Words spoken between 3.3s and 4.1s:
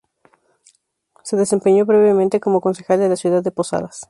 de Posadas.